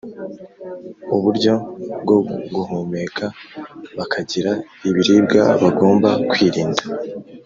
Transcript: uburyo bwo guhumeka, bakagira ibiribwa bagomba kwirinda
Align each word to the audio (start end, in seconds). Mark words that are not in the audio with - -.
uburyo 1.15 1.53
bwo 2.01 2.17
guhumeka, 2.55 3.25
bakagira 3.97 4.51
ibiribwa 4.87 5.43
bagomba 5.61 6.09
kwirinda 6.29 6.83